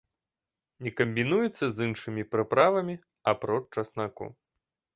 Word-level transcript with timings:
Не 0.85 0.91
камбінуецца 1.01 1.65
з 1.75 1.87
іншымі 1.89 2.23
прыправамі, 2.33 2.99
апроч 3.35 3.63
часнаку. 3.75 4.25